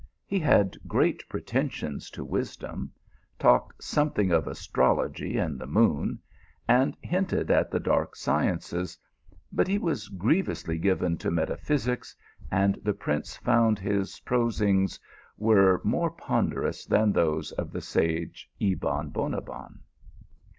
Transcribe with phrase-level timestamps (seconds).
[0.25, 2.91] He had great pretensions to wisdom;
[3.37, 6.17] talked something of astrology and the moon,
[6.67, 8.97] and hinted at the dark sciences,
[9.51, 12.15] but he was grievously given to metaphysics,
[12.49, 14.99] and the prince found his prosings
[15.37, 19.81] were more ponderous than those of the sage Ebon Bonabbon.